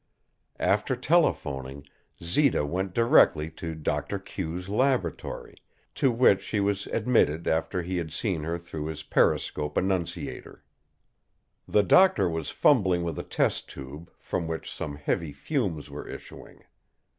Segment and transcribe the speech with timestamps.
[0.59, 1.85] After telephoning,
[2.23, 5.53] Zita went directly to Doctor Q's laboratory,
[5.93, 10.63] to which she was admitted after he had seen her through his periscope annunciator.
[11.67, 16.63] The doctor was fumbling with a test tube, from which some heavy fumes were issuing.